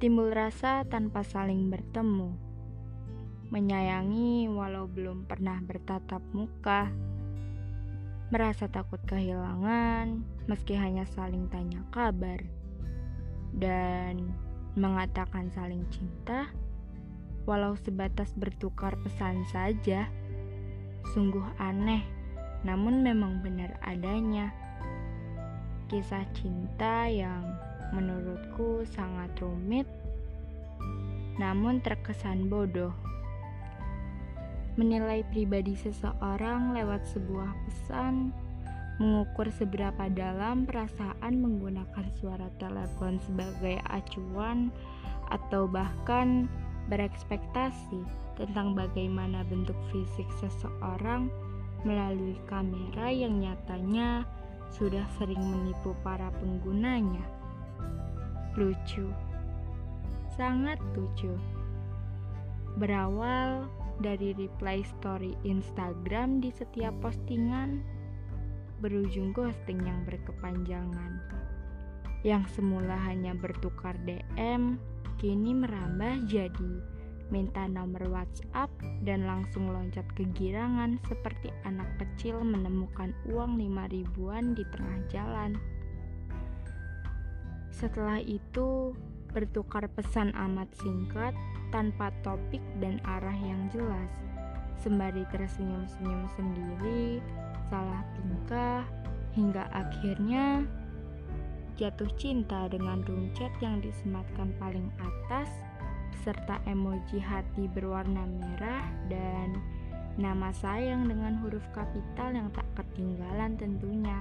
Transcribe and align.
Timbul 0.00 0.32
rasa 0.32 0.88
tanpa 0.88 1.20
saling 1.20 1.68
bertemu, 1.68 2.32
menyayangi 3.52 4.48
walau 4.48 4.88
belum 4.88 5.28
pernah 5.28 5.60
bertatap 5.60 6.24
muka, 6.32 6.88
merasa 8.32 8.64
takut 8.72 8.96
kehilangan 9.04 10.24
meski 10.48 10.72
hanya 10.72 11.04
saling 11.04 11.52
tanya 11.52 11.84
kabar, 11.92 12.40
dan 13.52 14.32
mengatakan 14.72 15.52
saling 15.52 15.84
cinta 15.92 16.48
walau 17.44 17.76
sebatas 17.76 18.32
bertukar 18.32 18.96
pesan 19.04 19.44
saja. 19.52 20.08
Sungguh 21.12 21.44
aneh, 21.60 22.08
namun 22.64 23.04
memang 23.04 23.44
benar 23.44 23.76
adanya 23.84 24.48
kisah 25.90 26.22
cinta 26.38 27.10
yang 27.10 27.42
menurutku 27.90 28.86
sangat 28.86 29.34
rumit, 29.42 29.90
namun 31.42 31.82
terkesan 31.82 32.46
bodoh. 32.46 32.94
Menilai 34.78 35.26
pribadi 35.34 35.74
seseorang 35.74 36.78
lewat 36.78 37.02
sebuah 37.10 37.50
pesan, 37.66 38.30
mengukur 39.02 39.50
seberapa 39.50 40.06
dalam 40.14 40.62
perasaan 40.62 41.42
menggunakan 41.42 42.06
suara 42.22 42.46
telepon 42.62 43.18
sebagai 43.26 43.82
acuan, 43.90 44.70
atau 45.34 45.66
bahkan 45.66 46.46
berekspektasi 46.86 48.06
tentang 48.38 48.78
bagaimana 48.78 49.42
bentuk 49.50 49.76
fisik 49.90 50.30
seseorang 50.38 51.26
melalui 51.82 52.38
kamera 52.46 53.10
yang 53.10 53.42
nyatanya 53.42 54.22
sudah 54.70 55.04
sering 55.18 55.42
menipu 55.42 55.92
para 56.06 56.30
penggunanya 56.38 57.40
lucu, 58.58 59.06
sangat 60.34 60.78
lucu. 60.98 61.30
Berawal 62.78 63.66
dari 64.02 64.34
reply 64.34 64.82
story 64.82 65.38
Instagram 65.46 66.42
di 66.42 66.50
setiap 66.50 66.94
postingan, 66.98 67.82
berujung 68.82 69.30
ghosting 69.30 69.78
yang 69.86 70.02
berkepanjangan. 70.02 71.22
Yang 72.26 72.58
semula 72.58 72.98
hanya 73.06 73.32
bertukar 73.38 73.96
DM, 74.02 74.76
kini 75.16 75.54
merambah 75.54 76.26
jadi 76.26 76.72
minta 77.30 77.66
nomor 77.70 78.06
WhatsApp 78.10 78.70
dan 79.06 79.26
langsung 79.26 79.70
loncat 79.70 80.04
kegirangan 80.18 80.98
seperti 81.06 81.54
anak 81.64 81.88
kecil 81.96 82.42
menemukan 82.42 83.14
uang 83.30 83.58
lima 83.58 83.86
ribuan 83.88 84.54
di 84.54 84.66
tengah 84.74 84.98
jalan. 85.08 85.54
Setelah 87.70 88.20
itu, 88.20 88.92
bertukar 89.30 89.86
pesan 89.94 90.34
amat 90.34 90.68
singkat 90.82 91.32
tanpa 91.70 92.10
topik 92.26 92.60
dan 92.82 92.98
arah 93.06 93.38
yang 93.38 93.70
jelas, 93.70 94.10
sembari 94.82 95.22
tersenyum-senyum 95.30 96.26
sendiri, 96.34 97.22
salah 97.70 98.02
tingkah, 98.18 98.82
hingga 99.38 99.70
akhirnya 99.70 100.66
jatuh 101.78 102.10
cinta 102.20 102.68
dengan 102.68 103.00
room 103.08 103.32
yang 103.62 103.80
disematkan 103.80 104.52
paling 104.60 104.92
atas, 105.00 105.48
serta 106.20 106.60
emoji 106.68 107.16
hati 107.16 107.64
berwarna 107.72 108.28
merah 108.28 108.84
dan 109.08 109.56
nama 110.20 110.52
sayang 110.52 111.08
dengan 111.08 111.40
huruf 111.40 111.64
kapital 111.72 112.36
yang 112.36 112.52
tak 112.52 112.68
ketinggalan 112.76 113.56
tentunya. 113.56 114.20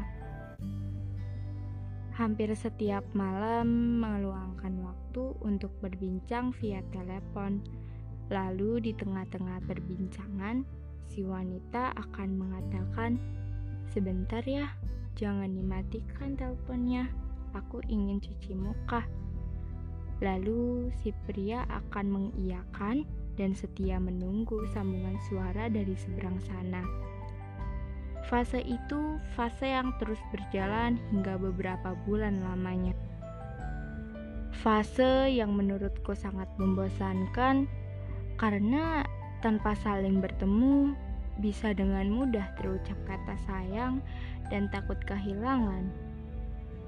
Hampir 2.15 2.51
setiap 2.51 3.03
malam 3.15 3.99
meluangkan 4.03 4.75
waktu 4.83 5.23
untuk 5.39 5.71
berbincang 5.79 6.51
via 6.59 6.83
telepon. 6.91 7.63
Lalu 8.27 8.91
di 8.91 8.91
tengah-tengah 8.91 9.63
perbincangan, 9.63 10.67
si 11.07 11.23
wanita 11.23 11.95
akan 11.95 12.29
mengatakan, 12.35 13.15
"Sebentar 13.87 14.43
ya, 14.43 14.67
jangan 15.15 15.47
dimatikan 15.47 16.35
teleponnya. 16.35 17.07
Aku 17.55 17.79
ingin 17.87 18.19
cuci 18.19 18.51
muka." 18.51 19.07
Lalu 20.19 20.91
si 20.99 21.15
pria 21.23 21.63
akan 21.71 22.05
mengiyakan 22.11 23.07
dan 23.39 23.55
setia 23.55 23.95
menunggu 24.03 24.67
sambungan 24.75 25.15
suara 25.31 25.71
dari 25.71 25.95
seberang 25.95 26.43
sana. 26.43 26.83
Fase 28.27 28.59
itu 28.61 29.17
fase 29.33 29.71
yang 29.71 29.95
terus 29.97 30.19
berjalan 30.29 30.99
hingga 31.09 31.39
beberapa 31.39 31.95
bulan 32.03 32.43
lamanya. 32.43 32.93
Fase 34.59 35.31
yang 35.31 35.55
menurutku 35.55 36.11
sangat 36.11 36.51
membosankan 36.59 37.65
karena 38.35 39.07
tanpa 39.39 39.71
saling 39.79 40.19
bertemu 40.19 40.93
bisa 41.39 41.71
dengan 41.71 42.11
mudah 42.11 42.43
terucap 42.59 42.99
kata 43.07 43.39
sayang 43.47 44.03
dan 44.51 44.67
takut 44.67 44.99
kehilangan. 45.07 45.87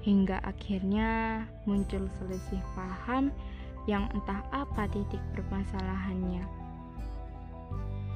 Hingga 0.02 0.42
akhirnya 0.42 1.42
muncul 1.66 2.10
selisih 2.18 2.62
paham 2.74 3.30
yang 3.86 4.10
entah 4.14 4.42
apa 4.50 4.86
titik 4.90 5.22
permasalahannya 5.34 6.62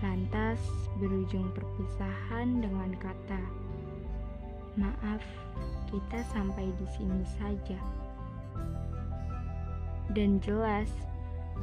lantas 0.05 0.61
berujung 1.01 1.49
perpisahan 1.57 2.61
dengan 2.61 2.93
kata, 3.01 3.41
"Maaf, 4.77 5.25
kita 5.89 6.21
sampai 6.33 6.69
di 6.77 6.87
sini 6.93 7.25
saja." 7.41 7.81
Dan 10.13 10.39
jelas, 10.45 10.89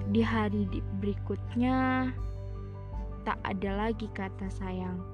di 0.10 0.26
hari 0.26 0.66
berikutnya 0.98 2.10
tak 3.24 3.38
ada 3.46 3.88
lagi 3.88 4.10
kata 4.12 4.50
sayang. 4.50 5.13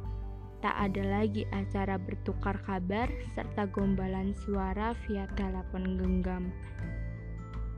Tak 0.59 0.75
ada 0.75 1.03
lagi 1.08 1.47
acara 1.56 1.96
bertukar 1.96 2.59
kabar 2.68 3.08
serta 3.31 3.64
gombalan 3.72 4.36
suara 4.44 4.92
via 5.08 5.24
telepon 5.40 5.96
genggam. 5.96 6.52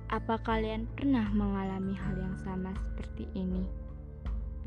Apa 0.09 0.41
kalian 0.41 0.89
pernah 0.97 1.29
mengalami 1.29 1.93
hal 1.93 2.17
yang 2.17 2.35
sama 2.41 2.73
seperti 2.73 3.29
ini? 3.37 3.63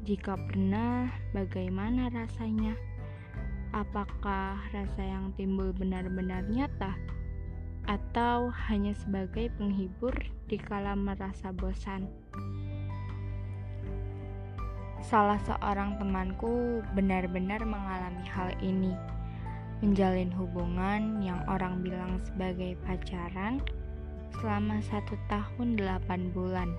Jika 0.06 0.38
pernah, 0.38 1.10
bagaimana 1.34 2.06
rasanya? 2.14 2.78
Apakah 3.74 4.62
rasa 4.70 5.02
yang 5.02 5.34
timbul 5.34 5.74
benar-benar 5.74 6.46
nyata, 6.46 6.94
atau 7.90 8.54
hanya 8.70 8.94
sebagai 8.94 9.50
penghibur 9.58 10.14
dikala 10.46 10.94
merasa 10.94 11.50
bosan? 11.50 12.06
Salah 15.04 15.36
seorang 15.44 16.00
temanku 16.00 16.80
benar-benar 16.96 17.60
mengalami 17.60 18.24
hal 18.24 18.56
ini, 18.64 18.96
menjalin 19.84 20.32
hubungan 20.32 21.20
yang 21.20 21.44
orang 21.44 21.84
bilang 21.84 22.16
sebagai 22.24 22.72
pacaran 22.88 23.60
selama 24.40 24.80
satu 24.80 25.12
tahun 25.28 25.76
delapan 25.76 26.32
bulan 26.32 26.72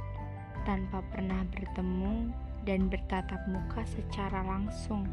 tanpa 0.65 1.05
pernah 1.13 1.45
bertemu 1.53 2.33
dan 2.65 2.89
bertatap 2.89 3.45
muka 3.45 3.85
secara 3.85 4.41
langsung. 4.41 5.05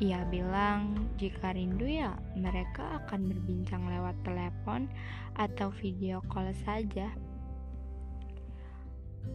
Ia 0.00 0.24
bilang, 0.32 1.12
jika 1.20 1.52
rindu 1.52 1.84
ya 1.84 2.16
mereka 2.34 3.04
akan 3.04 3.28
berbincang 3.28 3.84
lewat 3.84 4.16
telepon 4.24 4.88
atau 5.36 5.68
video 5.76 6.24
call 6.32 6.56
saja. 6.64 7.12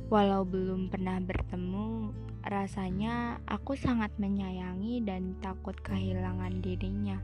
Walau 0.07 0.47
belum 0.47 0.87
pernah 0.87 1.19
bertemu, 1.19 2.15
rasanya 2.47 3.43
aku 3.43 3.75
sangat 3.75 4.15
menyayangi 4.15 5.03
dan 5.03 5.35
takut 5.43 5.75
kehilangan 5.83 6.63
dirinya. 6.63 7.19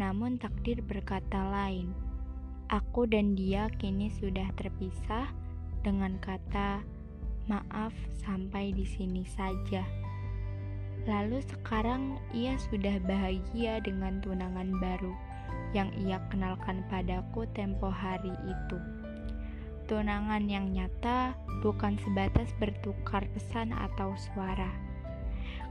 Namun 0.00 0.40
takdir 0.40 0.80
berkata 0.80 1.44
lain. 1.48 1.92
Aku 2.68 3.08
dan 3.08 3.32
dia 3.32 3.72
kini 3.80 4.12
sudah 4.12 4.48
terpisah 4.56 5.32
dengan 5.80 6.20
kata 6.20 6.84
Maaf, 7.48 7.96
sampai 8.20 8.76
di 8.76 8.84
sini 8.84 9.24
saja. 9.24 9.80
Lalu 11.08 11.40
sekarang 11.40 12.20
ia 12.36 12.60
sudah 12.68 13.00
bahagia 13.08 13.80
dengan 13.80 14.20
tunangan 14.20 14.68
baru 14.76 15.16
yang 15.72 15.88
ia 15.96 16.20
kenalkan 16.28 16.84
padaku 16.92 17.48
tempo 17.56 17.88
hari 17.88 18.36
itu. 18.44 18.76
Tunangan 19.88 20.44
yang 20.52 20.68
nyata 20.76 21.32
bukan 21.64 21.96
sebatas 22.04 22.52
bertukar 22.60 23.24
pesan 23.32 23.72
atau 23.72 24.12
suara. 24.20 24.68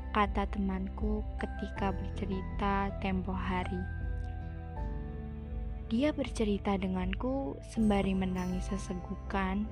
Kata 0.09 0.49
temanku 0.49 1.21
ketika 1.37 1.93
bercerita 1.93 2.89
tempo 2.97 3.29
hari. 3.29 3.77
Dia 5.93 6.09
bercerita 6.17 6.81
denganku 6.81 7.61
sembari 7.69 8.17
menangis 8.17 8.65
sesegukan 8.73 9.69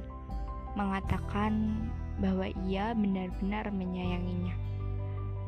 mengatakan 0.78 1.82
bahwa 2.22 2.46
ia 2.70 2.94
benar-benar 2.94 3.74
menyayanginya. 3.74 4.54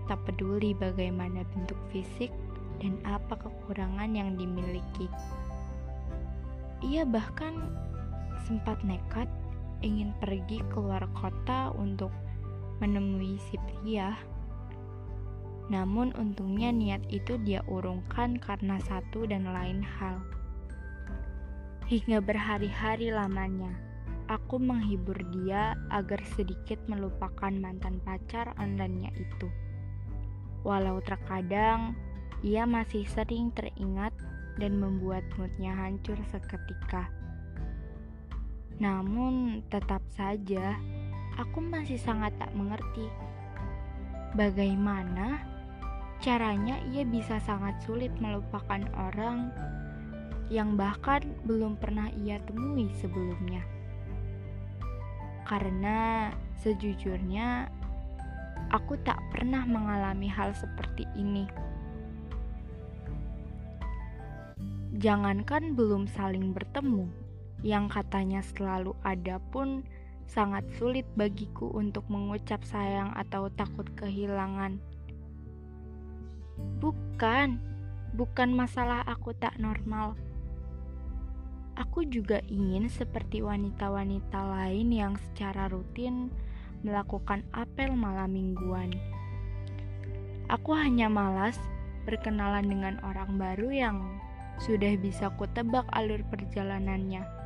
Tak 0.10 0.26
peduli 0.26 0.74
bagaimana 0.74 1.46
bentuk 1.54 1.78
fisik 1.94 2.34
dan 2.82 2.98
apa 3.06 3.38
kekurangan 3.38 4.10
yang 4.10 4.34
dimiliki. 4.42 5.06
Ia 6.82 7.06
bahkan 7.06 7.86
sempat 8.48 8.80
nekat 8.88 9.28
ingin 9.84 10.16
pergi 10.24 10.64
keluar 10.72 11.04
kota 11.12 11.76
untuk 11.76 12.10
menemui 12.80 13.36
si 13.52 13.60
pria. 13.60 14.16
Namun 15.68 16.16
untungnya 16.16 16.72
niat 16.72 17.04
itu 17.12 17.36
dia 17.44 17.60
urungkan 17.68 18.40
karena 18.40 18.80
satu 18.88 19.28
dan 19.28 19.52
lain 19.52 19.84
hal. 19.84 20.24
Hingga 21.92 22.24
berhari-hari 22.24 23.12
lamanya, 23.12 23.76
aku 24.32 24.60
menghibur 24.60 25.20
dia 25.36 25.76
agar 25.92 26.24
sedikit 26.40 26.80
melupakan 26.88 27.52
mantan 27.52 28.00
pacar 28.08 28.56
online-nya 28.56 29.12
itu. 29.20 29.48
Walau 30.64 31.04
terkadang 31.04 31.96
ia 32.44 32.64
masih 32.64 33.04
sering 33.08 33.52
teringat 33.52 34.16
dan 34.56 34.80
membuat 34.80 35.24
moodnya 35.36 35.76
hancur 35.76 36.16
seketika. 36.32 37.17
Namun 38.78 39.66
tetap 39.74 40.06
saja 40.14 40.78
aku 41.38 41.62
masih 41.62 41.98
sangat 41.98 42.34
tak 42.38 42.54
mengerti 42.54 43.10
bagaimana 44.38 45.42
caranya 46.22 46.82
ia 46.94 47.06
bisa 47.06 47.38
sangat 47.42 47.78
sulit 47.86 48.14
melupakan 48.22 48.82
orang 48.98 49.54
yang 50.50 50.78
bahkan 50.78 51.26
belum 51.46 51.78
pernah 51.78 52.10
ia 52.26 52.42
temui 52.46 52.90
sebelumnya. 52.98 53.62
Karena 55.48 56.32
sejujurnya 56.60 57.70
aku 58.72 59.00
tak 59.04 59.20
pernah 59.32 59.64
mengalami 59.64 60.28
hal 60.28 60.52
seperti 60.56 61.08
ini. 61.16 61.48
Jangankan 64.98 65.78
belum 65.78 66.10
saling 66.10 66.58
bertemu, 66.58 67.06
yang 67.66 67.90
katanya 67.90 68.44
selalu 68.44 68.94
ada 69.02 69.42
pun 69.54 69.82
sangat 70.28 70.68
sulit 70.78 71.08
bagiku 71.18 71.72
untuk 71.74 72.06
mengucap 72.12 72.62
sayang 72.68 73.16
atau 73.16 73.50
takut 73.54 73.88
kehilangan. 73.96 74.78
Bukan, 76.82 77.58
bukan 78.14 78.50
masalah 78.54 79.06
aku 79.06 79.34
tak 79.38 79.56
normal 79.62 80.18
Aku 81.78 82.02
juga 82.10 82.42
ingin 82.50 82.90
seperti 82.90 83.46
wanita-wanita 83.46 84.50
lain 84.50 84.90
yang 84.90 85.14
secara 85.30 85.70
rutin 85.70 86.34
melakukan 86.82 87.46
apel 87.54 87.94
malam 87.94 88.34
mingguan. 88.34 88.98
Aku 90.50 90.74
hanya 90.74 91.06
malas 91.06 91.62
berkenalan 92.10 92.66
dengan 92.66 92.98
orang 93.06 93.38
baru 93.38 93.70
yang 93.70 93.98
sudah 94.58 94.98
bisa 94.98 95.30
kutebak 95.38 95.86
alur 95.94 96.26
perjalanannya. 96.34 97.37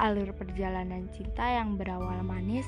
Alur 0.00 0.32
perjalanan 0.32 1.12
cinta 1.12 1.44
yang 1.44 1.76
berawal 1.76 2.24
manis 2.24 2.64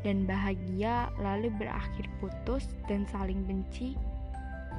dan 0.00 0.24
bahagia 0.24 1.12
lalu 1.20 1.52
berakhir 1.60 2.08
putus 2.16 2.64
dan 2.88 3.04
saling 3.12 3.44
benci 3.44 3.92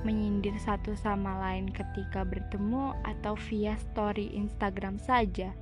menyindir 0.04 0.58
satu 0.60 0.98
sama 1.00 1.38
lain 1.40 1.72
ketika 1.72 2.28
bertemu 2.28 2.92
atau 3.08 3.40
via 3.48 3.78
story 3.80 4.36
Instagram 4.36 5.00
saja. 5.00 5.56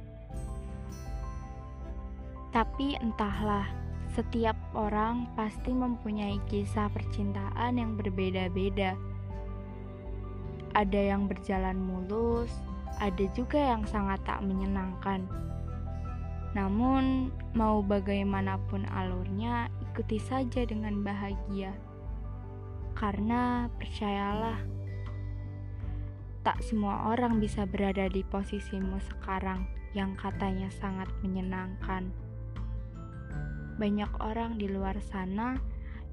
Tapi 2.52 3.00
entahlah, 3.00 3.70
setiap 4.12 4.58
orang 4.76 5.30
pasti 5.40 5.72
mempunyai 5.72 6.36
kisah 6.52 6.92
percintaan 6.92 7.80
yang 7.80 7.96
berbeda-beda. 7.96 9.00
Ada 10.76 11.16
yang 11.16 11.32
berjalan 11.32 11.80
mulus, 11.80 12.52
ada 13.00 13.24
juga 13.32 13.56
yang 13.56 13.88
sangat 13.88 14.20
tak 14.28 14.44
menyenangkan. 14.44 15.24
Namun, 16.52 17.32
mau 17.56 17.80
bagaimanapun 17.80 18.84
alurnya, 18.92 19.72
ikuti 19.92 20.20
saja 20.20 20.68
dengan 20.68 21.00
bahagia. 21.00 21.72
Karena 22.92 23.72
percayalah, 23.80 24.60
tak 26.44 26.60
semua 26.66 27.14
orang 27.14 27.40
bisa 27.40 27.64
berada 27.64 28.10
di 28.12 28.26
posisimu 28.26 29.00
sekarang 29.00 29.64
yang 29.96 30.18
katanya 30.20 30.68
sangat 30.74 31.08
menyenangkan. 31.24 32.12
Banyak 33.80 34.12
orang 34.20 34.60
di 34.60 34.68
luar 34.68 35.00
sana 35.00 35.56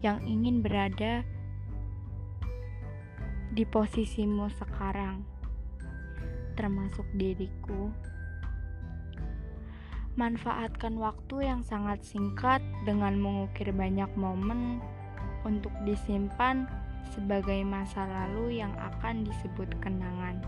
yang 0.04 0.22
ingin 0.22 0.62
berada 0.62 1.26
di 3.50 3.64
posisimu 3.66 4.46
sekarang, 4.54 5.26
termasuk 6.54 7.08
diriku. 7.16 7.90
Manfaatkan 10.18 10.98
waktu 10.98 11.46
yang 11.46 11.62
sangat 11.62 12.02
singkat 12.02 12.58
dengan 12.82 13.22
mengukir 13.22 13.70
banyak 13.70 14.10
momen 14.18 14.82
untuk 15.46 15.70
disimpan 15.86 16.66
sebagai 17.14 17.62
masa 17.62 18.02
lalu 18.02 18.58
yang 18.58 18.74
akan 18.74 19.22
disebut 19.22 19.70
kenangan. 19.78 20.42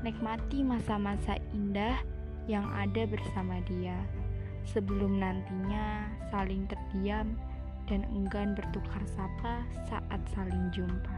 Nikmati 0.00 0.64
masa-masa 0.64 1.36
indah 1.52 2.00
yang 2.48 2.64
ada 2.72 3.04
bersama 3.04 3.60
dia, 3.68 4.00
sebelum 4.64 5.20
nantinya 5.20 6.08
saling 6.32 6.64
terdiam 6.64 7.36
dan 7.84 8.00
enggan 8.16 8.56
bertukar 8.56 9.04
sapa 9.12 9.60
saat 9.92 10.20
saling 10.32 10.72
jumpa. 10.72 11.13